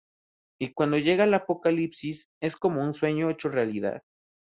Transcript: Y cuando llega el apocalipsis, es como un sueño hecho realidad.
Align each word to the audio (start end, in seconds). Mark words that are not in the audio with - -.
Y 0.59 0.73
cuando 0.73 0.97
llega 0.97 1.25
el 1.25 1.33
apocalipsis, 1.35 2.31
es 2.41 2.55
como 2.55 2.81
un 2.83 2.95
sueño 2.95 3.29
hecho 3.29 3.49
realidad. 3.49 4.01